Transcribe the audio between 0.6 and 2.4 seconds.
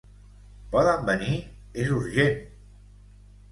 Poden venir? És urgent!